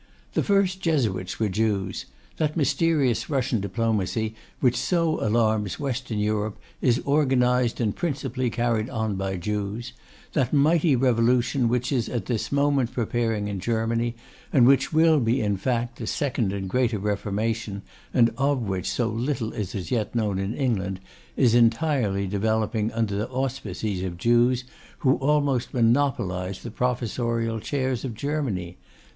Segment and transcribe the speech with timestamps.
[0.33, 2.07] The first Jesuits were Jews;
[2.37, 9.13] that mysterious Russian Diplomacy which so alarms Western Europe is organised and principally carried on
[9.15, 9.93] by Jews;
[10.33, 14.15] that mighty revolution which is at this moment preparing in Germany,
[14.51, 19.07] and which will be, in fact, a second and greater Reformation, and of which so
[19.07, 20.99] little is as yet known in England,
[21.37, 24.63] is entirely developing under the auspices of Jews,
[25.01, 28.77] who almost monopolise the professorial chairs of Germany.